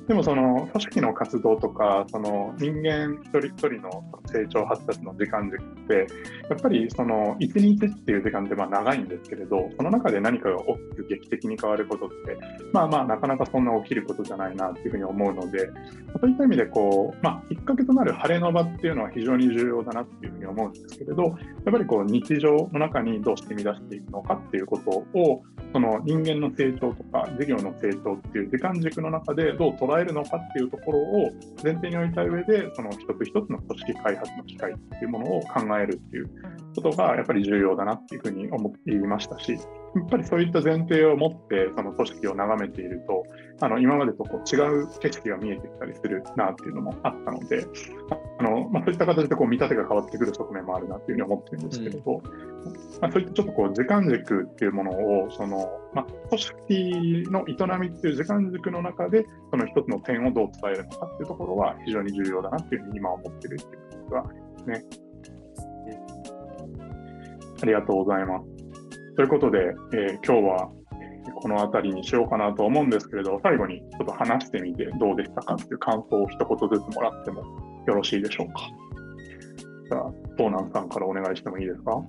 [0.07, 6.07] でもその組織の活動とかその人間一人一人の成長発達の時間軸って
[6.49, 12.37] やっぱりその1日っていう時間ってまあ長いんですけれどその中で何かが大きく劇的に変わることって
[12.71, 15.69] まあまあなかなかそんな起きることじゃないなっていうふうに思うので
[16.21, 21.35] そういった意味でこう、まあ、きっかけとなる晴れの場っていうのは非常に重要だなっていうふうに思うんですけどれど、やっ
[21.71, 25.43] ぱりこう日常の中にどうして生み出していくのかっていうことを、
[25.73, 36.29] その人間の成長とか事業の成長っていう時間軸の中でどう捉えるのかっていうところを前提に置いた上で、その一つ一つの組織開発の機会っていうものを考えるっていう
[36.75, 39.59] ことがやっぱり重要だなっていうふうに思っていましたし、や
[40.03, 43.23] っぱりそういった前提を持ってその組織を眺めていると、
[43.59, 47.65] あの今までとこう違う景色が見えてきたりするなっていうのもあったので、
[48.39, 52.21] あのまあ、そういった形でこう見立てが変わってくる側面もあるなっていうふうに思ってるんですけれど、
[53.01, 64.29] まあ、そういったちょっとこう時間軸っていうものをその、まあ、組織の営みっていう時間軸の中でその一つの点をどう伝えるのかっていうところは非常に重要だなっていうふうに今思ってるっていうことがで
[64.59, 65.07] すね。
[67.59, 69.15] ありがとうございます。
[69.15, 69.59] ということで、
[69.93, 70.69] えー、今日は
[71.41, 77.41] この辺りにしようかなと思うんですけれど、最後にちょっと話してみてどうでしたかっていう感想を一言ずつもらっても
[77.87, 78.61] よろしいでしょうか。
[79.89, 82.03] じゃあ、東南さんからお願いしてもいいですか？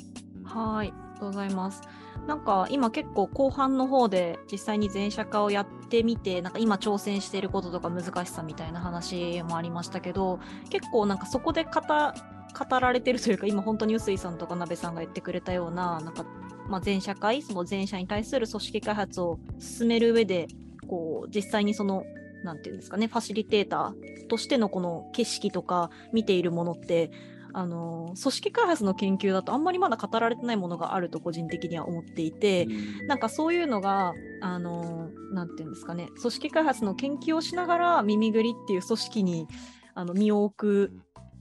[0.44, 1.82] はい、ありがとうございます。
[2.26, 16.26] なんか今結構後半の方で実際に全社化をやってみてなんか今挑戦していることとか難しさみたいな話もありましたけど結構なんかそこで語語られてるというか今本当に臼井さんとか鍋さんが言ってくれたようななんか
[16.68, 20.48] まあ、全社会、その全社に対する組織開発を進める上で、
[20.86, 22.04] こう、実際にその、
[22.44, 27.10] なんていうんですかね、ファシリテーターとしてのこの景色とか見ているものって、
[27.52, 33.06] あの組織開発の研究だとあんまりまだ語られてないものがあると個人的には思っていて、うん。
[33.06, 39.48] なんかそういうのが、あのなんていうんですかね、組織開発の研究をしながら、耳ぐりっていう組織に
[39.94, 40.92] あの身を置く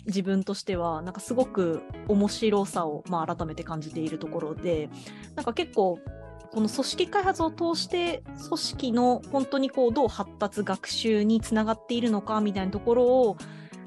[0.08, 4.90] 自分としては、なんかすごく面白さを、まあ、改めて感じているところで、
[5.36, 6.00] なんか結構、
[6.52, 13.38] この組織開発を通して、組織の本当にこうどう発達、学習につながっているのかみたいなところを、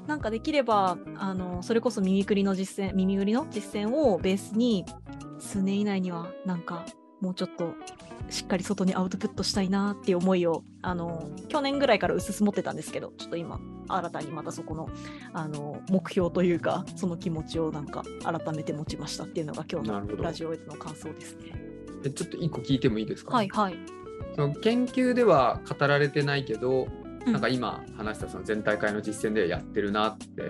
[0.07, 4.85] なんかできれば、あのそれこそ耳くりの実践、耳ぐりの実践をベースに、
[5.39, 6.85] 数年以内にはなんか
[7.19, 7.73] もうちょっと
[8.29, 14.89] しっかり外にアウトプットしたいなっていう思いをあの去年ぐらいから薄々持ってたんですけどちょっと今新たにまたそこの
[15.33, 21.53] あの目標というかその気持ちをなんか改めて持ちましたっていうのが今日のラジオの感想ですね。
[22.03, 23.75] えちょっと一個聞いてもいいですか、はいはい。
[24.35, 30.49] その研究では語られてないけど、うんなんか今話したその全体会の実践でやってるなって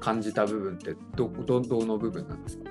[0.00, 2.70] 感じた部分ってどどどの部分なんですか、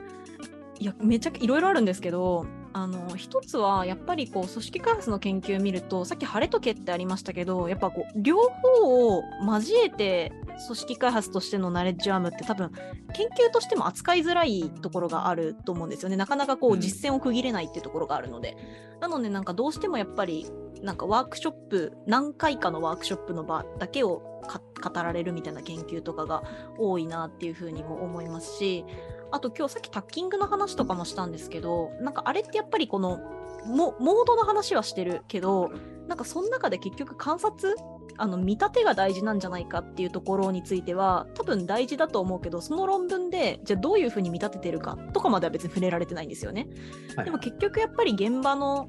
[0.79, 10.31] いやめちゃくいろいろあるんですけどあの一つはやっぱりこう組織開発の研究を見るとさっき晴れとけってありましたけどやっぱこう両方を交えて
[10.65, 12.71] 組織開発としてのナレッジアームって多分
[13.13, 16.15] 研究としても扱いづらいところがあると思うんですよね。
[16.15, 16.79] なかなかこううん。
[16.79, 18.57] 実践を区切れないっていうところがあるので、
[18.99, 20.47] なのでなんかどうしてもやっぱり
[20.81, 26.43] なんかワークショップ何回かのワークショップの場だけをか語られるみたいな研究とかが
[26.77, 28.85] 多いなっていうふうにも思いますし
[29.33, 33.19] あと今日さっきタッキングの話とかもしたんですけどなんかあれってやっぱりこの
[33.65, 35.71] モモードの話はしてるけど
[36.07, 37.75] なんかその中で結局観察
[38.17, 46.67] あの見立てが大事なんじゃないかっていうところについては多分大事だと思うけどその論文でじゃあどういうふうに見立ててるかとかまでは別に触れられてないんですよね。
[47.15, 47.25] はい。
[47.25, 48.87] でも結局やっぱり現場の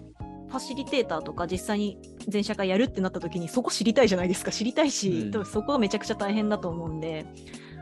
[0.48, 4.50] ファシリテーターとか実際に全社会やるってなった時にそこ知りたいじゃないですか。
[4.50, 5.30] 知りたいし、うん。
[5.30, 7.24] 多分そこがめちゃくちゃ大変だと思うんで。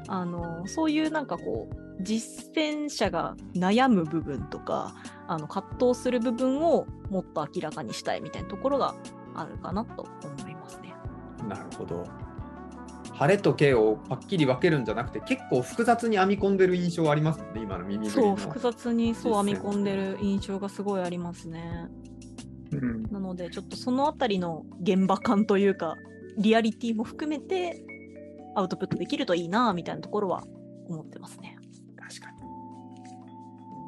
[0.08, 4.94] あのそういうなんかこう実践者が悩む部分とか
[5.28, 8.94] あの葛藤する部分をもっと明らかにしたいみたいなところが
[9.34, 10.94] あるかなと思いますね。
[11.48, 12.06] なるほど。
[13.14, 21.88] 晴れと毛をパッキリ分けるんじゃなくて結構複雑に編み込んでる印象ありますね今の耳そう複雑にそう編み込んでる印象がすごいありますね。
[22.72, 25.96] うんなのでちょっとそのあたりの現場感というか
[26.38, 27.84] リアリティも含めて
[28.56, 30.42] アウトプットできるといいなみたいなところは
[30.88, 31.58] 思ってますね。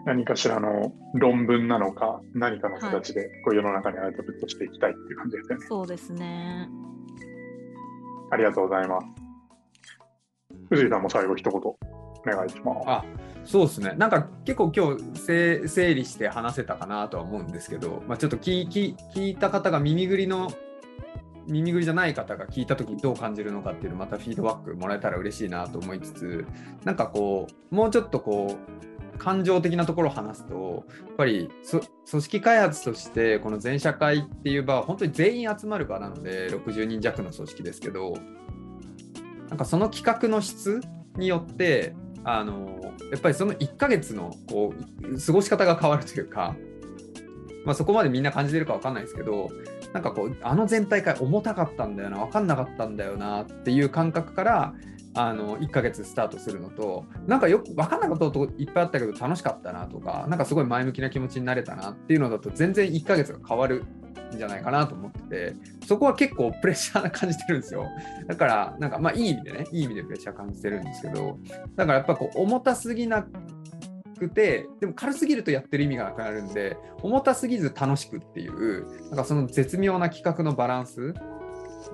[0.06, 5.66] 何かしらの論文なのか、何かの形でこう世の中にアウトプットしていきたいっていう感じですよね。
[5.66, 6.68] そうですね。
[8.30, 9.06] ありがとうございます。
[10.70, 11.76] 藤井さんも最後一言お
[12.24, 12.88] 願いします。
[12.88, 13.04] あ
[13.44, 20.50] そうですねなんか結構今日せ整理して話せたかなとは思うんですけど、まあ、ちょっと聞聞聞いた方が耳ぐりの
[21.46, 26.46] 耳ぐりじゃない方が聞いた時にどう感じるのかっていうのまたフィードバックもらえたら嬉しいなと思いつつ
[26.84, 31.48] なんかこうもうちょっとこう感情的なところを話すとやっぱり
[32.10, 38.14] 組織開発としてこの全社会っていう場は本当に全員集まる場なので60人弱の組織ですけど
[39.48, 40.80] なんかその企画の質
[41.16, 41.94] によって
[42.24, 42.80] あの
[43.12, 46.56] やっぱりその1ヶ月のこう過ごし方が変わるというか、
[47.64, 49.50] まあ、そこまでみんな感じてるか分かんないですけど
[49.92, 54.74] なんかこうあの全体会重たかったんだよな分かんなかったんだよなっていう感覚から
[55.14, 63.84] あの1ヶ月スタートするのとなんかよく分かんなかったこといっぱいあったけど楽しかったなとかなんかすごい前向きな気持ちになれたなっていうのだと全然1ヶ月が変わる
[64.34, 65.56] んじゃないかなと思ってて
[65.86, 67.86] そこは結構プレッシャーな感じてるんですよ。
[68.26, 71.38] だからなんかまあいい意味でねいい意味でプレッシャー感じてるんですけど
[71.76, 73.24] だからやっぱこう重たすぎな
[74.18, 81.14] くてでも軽すぎるとやってる意味がなくなるんで重たすぎず楽しくっていうなんかその絶妙な企画のバランス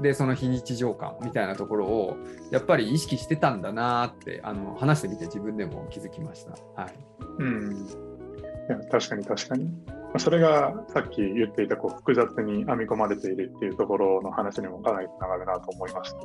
[0.01, 2.17] でその非日常感みたいなところを
[2.51, 6.53] やっぱり意識してたんだなってあの話してみて自分でも気づきました。
[6.81, 6.95] はい、
[7.39, 7.87] うん。
[7.87, 9.71] いや確かに確かに。
[10.19, 16.19] それがさっき言っていたこう複雑に編み込まれているっていうところの話にもかなりつながるなと思いました。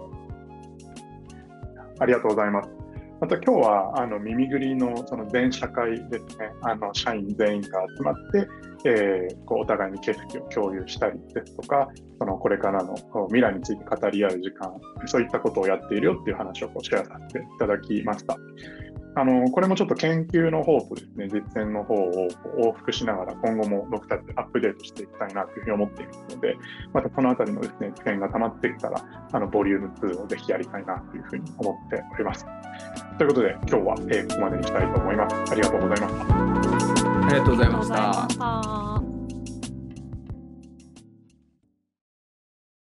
[1.99, 2.69] ありがとうございます。
[3.21, 8.47] また今日はあの耳ぐりのその全社会ですね、あの社員全員が集まって、
[8.85, 11.87] えーこうお互いに景色を共有したりですとか、
[12.19, 12.95] そのこれからの
[13.27, 14.73] 未来について語り合う時間、
[15.05, 18.37] そういったことをやっているよっていう話をこうシェアさせていただきました。
[19.17, 22.27] あのこれもちょっと研究の方とですね、実践の方を
[22.59, 26.57] 往復しながら今後も僕たちアップデートしていきたいなというふうに思っていますので、
[26.93, 32.45] またそのあたりのですね、知見が溜まってきたら、あのボリューム2をぜひやりたいなというふうに思っております。
[33.17, 35.51] ということで、今日は、ここまでにしたいと思います。
[35.51, 36.09] ありがとうございま
[36.79, 36.94] した。
[37.25, 39.14] ありがとうございました。